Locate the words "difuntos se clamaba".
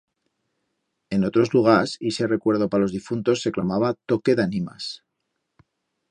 2.97-3.91